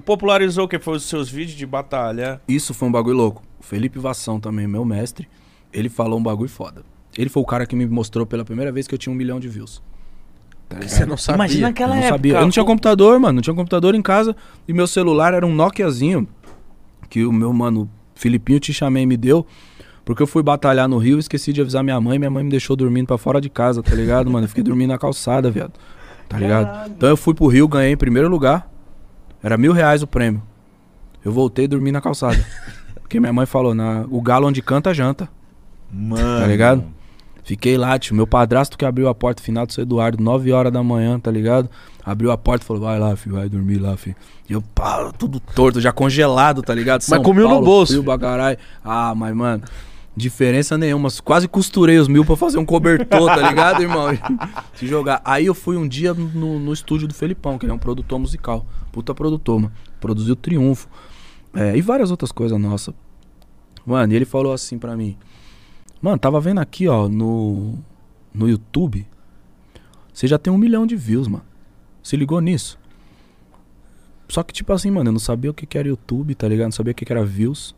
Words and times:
o 0.00 0.02
popularizou 0.02 0.64
o 0.64 0.68
que 0.68 0.78
foi 0.78 0.96
os 0.96 1.04
seus 1.04 1.28
vídeos 1.28 1.56
de 1.56 1.66
batalha. 1.66 2.40
Isso 2.48 2.72
foi 2.72 2.88
um 2.88 2.92
bagulho 2.92 3.16
louco. 3.16 3.42
O 3.58 3.62
Felipe 3.62 3.98
Vassão 3.98 4.40
também, 4.40 4.66
meu 4.66 4.84
mestre, 4.84 5.28
ele 5.72 5.90
falou 5.90 6.18
um 6.18 6.22
bagulho 6.22 6.48
foda. 6.48 6.82
Ele 7.16 7.28
foi 7.28 7.42
o 7.42 7.46
cara 7.46 7.66
que 7.66 7.76
me 7.76 7.86
mostrou 7.86 8.24
pela 8.24 8.44
primeira 8.44 8.72
vez 8.72 8.88
que 8.88 8.94
eu 8.94 8.98
tinha 8.98 9.12
um 9.12 9.16
milhão 9.16 9.38
de 9.38 9.48
views. 9.48 9.82
Tá? 10.68 10.78
Você 10.80 11.04
não 11.04 11.16
sabia. 11.16 11.36
Imagina 11.36 11.68
aquela 11.68 11.90
eu 11.90 11.96
não 11.96 12.02
época. 12.02 12.14
sabia. 12.14 12.34
Eu 12.34 12.40
não 12.40 12.50
tinha 12.50 12.64
computador, 12.64 13.20
mano. 13.20 13.34
Não 13.34 13.42
tinha 13.42 13.54
computador 13.54 13.94
em 13.94 14.00
casa. 14.00 14.34
E 14.66 14.72
meu 14.72 14.86
celular 14.86 15.34
era 15.34 15.46
um 15.46 15.54
Nokiazinho. 15.54 16.26
Que 17.08 17.26
o 17.26 17.32
meu 17.32 17.52
mano 17.52 17.90
Filipinho 18.14 18.58
te 18.58 18.72
chamei 18.72 19.04
me 19.04 19.16
deu. 19.16 19.44
Porque 20.04 20.22
eu 20.22 20.26
fui 20.26 20.42
batalhar 20.42 20.88
no 20.88 20.96
Rio, 20.98 21.18
esqueci 21.18 21.52
de 21.52 21.60
avisar 21.60 21.84
minha 21.84 22.00
mãe. 22.00 22.18
Minha 22.18 22.30
mãe 22.30 22.42
me 22.42 22.50
deixou 22.50 22.74
dormindo 22.74 23.08
pra 23.08 23.18
fora 23.18 23.40
de 23.40 23.50
casa, 23.50 23.82
tá 23.82 23.94
ligado, 23.94 24.30
mano? 24.30 24.44
Eu 24.44 24.48
fiquei 24.48 24.64
dormindo 24.64 24.90
na 24.90 24.98
calçada, 24.98 25.50
viado. 25.50 25.72
Tá 26.28 26.38
ligado? 26.38 26.90
Então 26.90 27.08
eu 27.08 27.16
fui 27.16 27.34
pro 27.34 27.48
Rio, 27.48 27.66
ganhei 27.66 27.92
em 27.92 27.96
primeiro 27.96 28.28
lugar. 28.28 28.69
Era 29.42 29.56
mil 29.56 29.72
reais 29.72 30.02
o 30.02 30.06
prêmio. 30.06 30.42
Eu 31.24 31.32
voltei 31.32 31.64
e 31.64 31.68
dormi 31.68 31.92
na 31.92 32.00
calçada. 32.00 32.44
Porque 33.00 33.18
minha 33.18 33.32
mãe 33.32 33.46
falou, 33.46 33.74
na, 33.74 34.06
o 34.10 34.20
galo 34.20 34.46
onde 34.46 34.62
canta, 34.62 34.94
janta. 34.94 35.28
Mano. 35.92 36.40
Tá 36.40 36.46
ligado? 36.46 36.84
Fiquei 37.42 37.76
lá, 37.76 37.98
tio. 37.98 38.14
Meu 38.14 38.26
padrasto 38.26 38.78
que 38.78 38.84
abriu 38.84 39.08
a 39.08 39.14
porta, 39.14 39.42
final 39.42 39.66
do 39.66 39.72
seu 39.72 39.82
Eduardo, 39.82 40.22
9 40.22 40.52
horas 40.52 40.72
da 40.72 40.82
manhã, 40.82 41.18
tá 41.18 41.30
ligado? 41.30 41.68
Abriu 42.04 42.30
a 42.30 42.38
porta 42.38 42.64
e 42.64 42.66
falou: 42.66 42.82
vai 42.82 42.98
lá, 42.98 43.16
filho, 43.16 43.36
vai 43.36 43.48
dormir 43.48 43.78
lá, 43.78 43.96
filho. 43.96 44.14
E 44.48 44.52
eu, 44.52 44.62
pá, 44.62 45.10
tudo 45.18 45.40
torto, 45.40 45.80
já 45.80 45.92
congelado, 45.92 46.62
tá 46.62 46.74
ligado? 46.74 47.02
Mas 47.08 47.22
comeu 47.22 47.48
no 47.48 47.60
bolso, 47.60 47.92
Frio 47.92 48.04
pra 48.04 48.18
caralho. 48.18 48.58
Ah, 48.84 49.14
mas, 49.16 49.34
mano, 49.34 49.64
diferença 50.20 50.76
nenhuma. 50.76 51.08
Quase 51.24 51.48
costurei 51.48 51.98
os 51.98 52.08
mil 52.08 52.24
pra 52.24 52.36
fazer 52.36 52.58
um 52.58 52.64
cobertor, 52.64 53.26
tá 53.26 53.48
ligado, 53.48 53.82
irmão? 53.82 54.08
Se 54.74 54.86
jogar. 54.86 55.20
Aí 55.24 55.46
eu 55.46 55.54
fui 55.54 55.76
um 55.76 55.86
dia 55.86 56.14
no, 56.14 56.58
no 56.58 56.72
estúdio 56.72 57.08
do 57.08 57.14
Felipão, 57.14 57.58
que 57.58 57.64
ele 57.64 57.72
é 57.72 57.74
um 57.74 57.78
produtor 57.78 58.18
musical. 58.18 58.66
Puta 58.92 59.14
produtor, 59.14 59.60
mano. 59.60 59.72
Produziu 60.00 60.36
Triunfo. 60.36 60.88
É, 61.54 61.76
e 61.76 61.80
várias 61.80 62.10
outras 62.10 62.30
coisas 62.30 62.58
nossas. 62.58 62.94
Mano, 63.84 64.12
e 64.12 64.16
ele 64.16 64.24
falou 64.24 64.52
assim 64.52 64.78
pra 64.78 64.96
mim. 64.96 65.16
Mano, 66.00 66.18
tava 66.18 66.40
vendo 66.40 66.60
aqui, 66.60 66.86
ó, 66.86 67.08
no, 67.08 67.78
no 68.32 68.48
YouTube. 68.48 69.06
Você 70.12 70.26
já 70.26 70.38
tem 70.38 70.52
um 70.52 70.58
milhão 70.58 70.86
de 70.86 70.96
views, 70.96 71.28
mano. 71.28 71.44
Se 72.02 72.16
ligou 72.16 72.40
nisso? 72.40 72.78
Só 74.28 74.42
que, 74.42 74.52
tipo 74.52 74.72
assim, 74.72 74.90
mano, 74.90 75.08
eu 75.08 75.12
não 75.12 75.18
sabia 75.18 75.50
o 75.50 75.54
que, 75.54 75.66
que 75.66 75.76
era 75.76 75.88
YouTube, 75.88 76.34
tá 76.34 76.46
ligado? 76.46 76.66
Não 76.66 76.72
sabia 76.72 76.92
o 76.92 76.94
que, 76.94 77.04
que 77.04 77.12
era 77.12 77.24
views. 77.24 77.74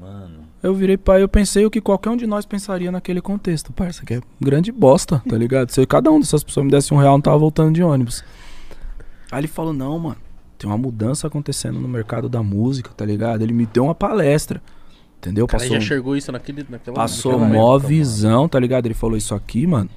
Mano. 0.00 0.40
Eu 0.62 0.74
virei 0.74 0.96
pra 0.96 1.20
eu 1.20 1.28
pensei 1.28 1.64
o 1.64 1.70
que 1.70 1.80
qualquer 1.80 2.10
um 2.10 2.16
de 2.16 2.26
nós 2.26 2.44
pensaria 2.44 2.90
naquele 2.90 3.20
contexto, 3.20 3.72
parça, 3.72 4.04
que 4.04 4.14
é 4.14 4.20
grande 4.40 4.72
bosta, 4.72 5.22
tá 5.28 5.36
ligado? 5.36 5.70
Se 5.70 5.86
cada 5.86 6.10
um 6.10 6.18
dessas 6.18 6.42
pessoas 6.42 6.64
me 6.64 6.70
desse 6.70 6.92
um 6.92 6.96
real, 6.96 7.12
eu 7.12 7.16
não 7.16 7.20
tava 7.20 7.38
voltando 7.38 7.74
de 7.74 7.82
ônibus. 7.82 8.24
Aí 9.30 9.40
ele 9.40 9.48
falou, 9.48 9.72
não, 9.72 9.98
mano, 9.98 10.16
tem 10.58 10.68
uma 10.68 10.78
mudança 10.78 11.26
acontecendo 11.26 11.80
no 11.80 11.88
mercado 11.88 12.28
da 12.28 12.42
música, 12.42 12.90
tá 12.96 13.04
ligado? 13.04 13.42
Ele 13.42 13.52
me 13.52 13.66
deu 13.66 13.84
uma 13.84 13.94
palestra, 13.94 14.62
entendeu? 15.18 15.44
O 15.44 15.48
cara 15.48 15.62
Passou 15.62 15.76
já 15.76 15.82
enxergou 15.82 16.16
isso 16.16 16.32
naquele, 16.32 16.66
naquela 16.68 16.96
Passou 16.96 17.32
naquela 17.32 17.52
mó 17.52 17.76
época, 17.76 17.88
visão, 17.88 18.48
tá 18.48 18.58
ligado? 18.58 18.86
Ele 18.86 18.94
falou 18.94 19.16
isso 19.16 19.34
aqui, 19.34 19.66
mano. 19.66 19.90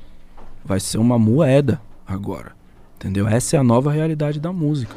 Vai 0.64 0.80
ser 0.80 0.98
uma 0.98 1.18
moeda 1.18 1.82
agora. 2.06 2.52
Entendeu? 2.98 3.28
Essa 3.28 3.56
é 3.56 3.60
a 3.60 3.64
nova 3.64 3.92
realidade 3.92 4.40
da 4.40 4.52
música. 4.52 4.96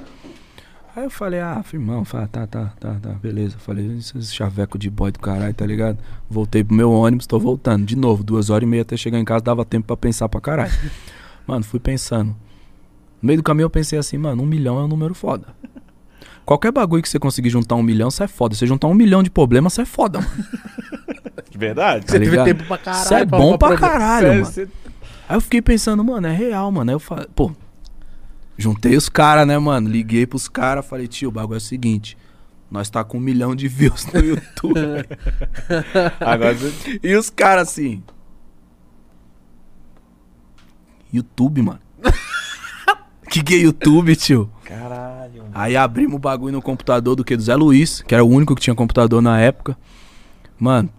Aí 1.00 1.06
eu 1.06 1.10
falei, 1.10 1.40
ah, 1.40 1.62
firmão, 1.62 2.04
fala, 2.04 2.28
tá, 2.28 2.46
tá, 2.46 2.72
tá, 2.78 2.94
tá, 3.00 3.08
beleza. 3.22 3.56
Falei, 3.58 3.96
esse 3.96 4.34
chaveco 4.34 4.78
de 4.78 4.90
boy 4.90 5.10
do 5.10 5.18
caralho, 5.18 5.54
tá 5.54 5.64
ligado? 5.64 5.96
Voltei 6.28 6.62
pro 6.62 6.74
meu 6.76 6.92
ônibus, 6.92 7.26
tô 7.26 7.38
voltando. 7.38 7.86
De 7.86 7.96
novo, 7.96 8.22
duas 8.22 8.50
horas 8.50 8.66
e 8.66 8.70
meia 8.70 8.82
até 8.82 8.98
chegar 8.98 9.18
em 9.18 9.24
casa, 9.24 9.42
dava 9.42 9.64
tempo 9.64 9.86
pra 9.86 9.96
pensar 9.96 10.28
pra 10.28 10.42
caralho. 10.42 10.70
Mano, 11.48 11.64
fui 11.64 11.80
pensando. 11.80 12.36
No 13.22 13.26
meio 13.26 13.38
do 13.38 13.42
caminho 13.42 13.64
eu 13.64 13.70
pensei 13.70 13.98
assim, 13.98 14.18
mano, 14.18 14.42
um 14.42 14.46
milhão 14.46 14.78
é 14.78 14.84
um 14.84 14.88
número 14.88 15.14
foda. 15.14 15.46
Qualquer 16.44 16.70
bagulho 16.70 17.02
que 17.02 17.08
você 17.08 17.18
conseguir 17.18 17.48
juntar 17.48 17.76
um 17.76 17.82
milhão, 17.82 18.10
você 18.10 18.24
é 18.24 18.28
foda. 18.28 18.54
Se 18.54 18.58
você 18.60 18.66
juntar 18.66 18.86
um 18.88 18.94
milhão 18.94 19.22
de 19.22 19.30
problemas, 19.30 19.72
você 19.72 19.82
é 19.82 19.84
foda, 19.86 20.20
mano. 20.20 20.30
De 21.50 21.56
verdade? 21.58 22.04
Tá 22.04 22.12
Você 22.12 22.18
teve 22.18 22.30
ligado? 22.30 22.46
tempo 22.46 22.64
pra 22.64 22.76
caralho. 22.78 23.04
Isso 23.04 23.14
é 23.14 23.24
pra 23.26 23.38
bom 23.38 23.56
pra 23.58 23.68
problema. 23.68 23.92
caralho, 23.92 24.26
É, 24.26 24.30
mano. 24.34 24.44
você- 24.44 24.68
Aí 25.28 25.36
eu 25.36 25.40
fiquei 25.40 25.62
pensando, 25.62 26.04
mano, 26.04 26.26
é 26.26 26.32
real, 26.34 26.70
mano. 26.70 26.90
Aí 26.90 26.94
eu 26.94 27.00
falei, 27.00 27.26
pô, 27.34 27.52
juntei 28.60 28.96
os 28.96 29.08
caras, 29.08 29.46
né, 29.46 29.58
mano? 29.58 29.88
Liguei 29.88 30.26
pros 30.26 30.48
caras, 30.48 30.86
falei, 30.86 31.08
tio, 31.08 31.28
o 31.28 31.32
bagulho 31.32 31.56
é 31.56 31.58
o 31.58 31.60
seguinte. 31.60 32.16
Nós 32.70 32.88
tá 32.88 33.02
com 33.02 33.18
um 33.18 33.20
milhão 33.20 33.56
de 33.56 33.66
views 33.66 34.06
no 34.12 34.20
YouTube. 34.20 34.78
Agora 36.20 36.56
e 37.02 37.14
os 37.16 37.28
caras 37.28 37.68
assim. 37.68 38.02
YouTube, 41.12 41.62
mano. 41.62 41.80
que 43.28 43.42
que 43.42 43.54
é 43.54 43.58
YouTube, 43.58 44.14
tio? 44.14 44.48
Caralho. 44.64 45.46
Aí 45.52 45.76
abrimos 45.76 46.14
o 46.14 46.18
bagulho 46.20 46.52
no 46.52 46.62
computador 46.62 47.16
do 47.16 47.24
que? 47.24 47.36
Do 47.36 47.42
Zé 47.42 47.56
Luiz, 47.56 48.02
que 48.02 48.14
era 48.14 48.22
o 48.22 48.28
único 48.28 48.54
que 48.54 48.62
tinha 48.62 48.74
computador 48.76 49.20
na 49.20 49.40
época. 49.40 49.76
Mano, 50.56 50.90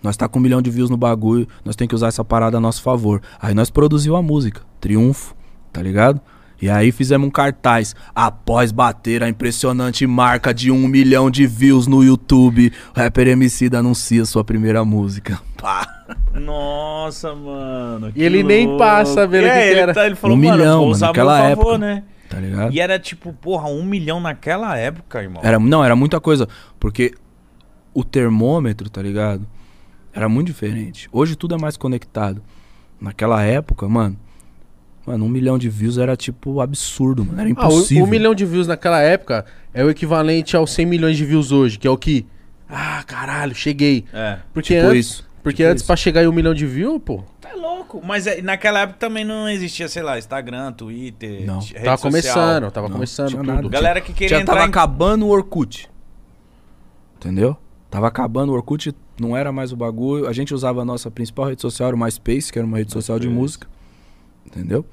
nós 0.00 0.16
tá 0.16 0.28
com 0.28 0.38
um 0.38 0.42
milhão 0.42 0.62
de 0.62 0.70
views 0.70 0.90
no 0.90 0.96
bagulho, 0.96 1.48
nós 1.64 1.74
tem 1.74 1.88
que 1.88 1.94
usar 1.94 2.08
essa 2.08 2.24
parada 2.24 2.58
a 2.58 2.60
nosso 2.60 2.82
favor. 2.82 3.20
Aí 3.40 3.52
nós 3.54 3.68
produziu 3.70 4.14
a 4.14 4.22
música, 4.22 4.62
Triunfo, 4.80 5.34
tá 5.72 5.82
ligado? 5.82 6.20
E 6.62 6.70
aí 6.70 6.92
fizemos 6.92 7.26
um 7.26 7.30
cartaz. 7.30 7.92
Após 8.14 8.70
bater 8.70 9.20
a 9.20 9.28
impressionante 9.28 10.06
marca 10.06 10.54
de 10.54 10.70
um 10.70 10.86
milhão 10.86 11.28
de 11.28 11.44
views 11.44 11.88
no 11.88 12.04
YouTube, 12.04 12.72
o 12.94 13.00
rapper 13.00 13.26
MC 13.26 13.68
anuncia 13.74 14.24
sua 14.24 14.44
primeira 14.44 14.84
música. 14.84 15.40
Pá. 15.60 15.84
Nossa, 16.32 17.34
mano. 17.34 18.12
que 18.12 18.22
ele 18.22 18.44
nem 18.44 18.66
louco. 18.66 18.78
passa 18.78 19.14
sabendo 19.14 19.48
é, 19.48 19.50
que 19.50 19.58
que 19.64 19.70
ele 19.70 19.80
era. 19.80 19.92
Tá, 19.92 20.06
ele 20.06 20.14
falou, 20.14 20.36
Um 20.36 20.40
mano, 20.40 20.56
milhão, 20.56 20.78
vou 20.78 20.88
mano, 20.90 21.00
naquela 21.00 21.38
favor, 21.38 21.74
época. 21.74 21.78
né? 21.78 22.04
Tá 22.28 22.38
ligado? 22.38 22.72
E 22.72 22.80
era 22.80 22.96
tipo, 22.96 23.32
porra, 23.32 23.68
um 23.68 23.84
milhão 23.84 24.20
naquela 24.20 24.78
época, 24.78 25.20
irmão. 25.20 25.42
Era, 25.44 25.58
não, 25.58 25.84
era 25.84 25.96
muita 25.96 26.20
coisa. 26.20 26.48
Porque 26.78 27.12
o 27.92 28.04
termômetro, 28.04 28.88
tá 28.88 29.02
ligado? 29.02 29.44
Era 30.14 30.28
muito 30.28 30.46
diferente. 30.46 31.08
Hoje 31.10 31.34
tudo 31.34 31.56
é 31.56 31.58
mais 31.58 31.76
conectado. 31.76 32.40
Naquela 33.00 33.42
época, 33.42 33.88
mano. 33.88 34.16
Mano, 35.06 35.24
um 35.24 35.28
milhão 35.28 35.58
de 35.58 35.68
views 35.68 35.98
era 35.98 36.16
tipo 36.16 36.60
absurdo, 36.60 37.24
mano. 37.24 37.40
Era 37.40 37.48
Ah, 37.56 37.68
o- 37.68 37.72
impossível. 37.72 38.04
um 38.04 38.06
milhão 38.06 38.34
de 38.34 38.44
views 38.46 38.66
naquela 38.68 39.00
época 39.00 39.44
é 39.74 39.84
o 39.84 39.90
equivalente 39.90 40.56
aos 40.56 40.70
100 40.72 40.86
milhões 40.86 41.16
de 41.16 41.24
views 41.24 41.50
hoje, 41.50 41.78
que 41.78 41.86
é 41.88 41.90
o 41.90 41.96
que? 41.98 42.24
Ah, 42.68 43.02
caralho, 43.06 43.54
cheguei. 43.54 44.04
É. 44.12 44.38
Porque 44.54 44.74
Tipo 44.76 44.86
antes, 44.88 45.06
isso. 45.06 45.30
porque 45.42 45.56
tipo 45.62 45.68
antes 45.70 45.80
isso. 45.82 45.86
pra 45.86 45.96
chegar 45.96 46.22
em 46.22 46.26
um 46.28 46.32
milhão 46.32 46.54
de 46.54 46.64
views, 46.66 47.00
pô, 47.04 47.24
Tá 47.40 47.52
louco. 47.56 48.00
Mas 48.04 48.26
é, 48.28 48.40
naquela 48.40 48.80
época 48.82 48.98
também 49.00 49.24
não 49.24 49.48
existia, 49.48 49.88
sei 49.88 50.02
lá, 50.02 50.16
Instagram, 50.18 50.72
Twitter, 50.72 51.44
Não. 51.44 51.58
rede 51.58 51.74
tava 51.74 51.96
social. 51.96 52.00
começando, 52.00 52.70
tava 52.70 52.88
Não, 52.88 52.94
começando 52.94 53.28
tinha 53.28 53.40
tudo. 53.42 53.52
nada. 53.54 53.68
Galera 53.68 54.00
que 54.00 54.12
queria 54.12 54.28
Já 54.36 54.40
entrar 54.40 54.54
tava 54.54 54.66
em... 54.66 54.68
acabando 54.70 55.26
o 55.26 55.30
Orkut. 55.30 55.90
Entendeu? 57.16 57.56
Tava 57.90 58.06
acabando 58.08 58.50
o 58.52 58.54
Orkut, 58.54 58.94
não 59.20 59.36
era 59.36 59.52
mais 59.52 59.72
o 59.72 59.76
bagulho. 59.76 60.26
A 60.26 60.32
gente 60.32 60.54
usava 60.54 60.80
a 60.82 60.84
nossa 60.84 61.10
principal 61.10 61.46
rede 61.46 61.60
social, 61.60 61.88
era 61.88 61.96
o 61.96 61.98
MySpace, 61.98 62.50
que 62.52 62.58
era 62.58 62.66
uma 62.66 62.78
rede 62.78 62.92
social 62.92 63.18
de 63.18 63.28
música. 63.28 63.66
Entendeu? 64.46 64.84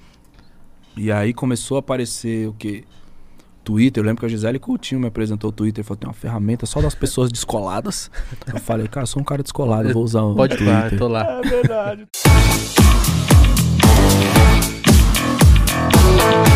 E 0.96 1.12
aí 1.12 1.34
começou 1.34 1.78
a 1.78 1.80
aparecer 1.80 2.48
o 2.48 2.54
que? 2.54 2.84
Twitter. 3.64 4.02
Eu 4.02 4.06
lembro 4.08 4.22
que 4.22 4.26
a 4.26 4.30
Gisele 4.30 4.58
Coutinho 4.58 5.00
me 5.02 5.08
apresentou 5.08 5.50
o 5.50 5.54
Twitter. 5.54 5.84
Falou, 5.84 5.98
tem 5.98 6.08
uma 6.08 6.14
ferramenta 6.14 6.66
só 6.66 6.82
das 6.82 6.96
pessoas 6.96 7.32
descoladas. 7.32 8.10
Eu 8.52 8.60
falei, 8.60 8.88
cara, 8.88 9.04
eu 9.04 9.08
sou 9.08 9.22
um 9.22 9.26
cara 9.26 9.44
descolado, 9.44 9.90
eu 9.90 9.94
vou 9.94 10.04
usar 10.04 10.24
o 10.24 10.34
Pode 10.34 10.58
Twitter. 10.58 10.98
falar, 10.98 10.98
tô 10.98 11.08
lá. 11.08 11.40
É 11.40 11.42
verdade. 11.48 12.08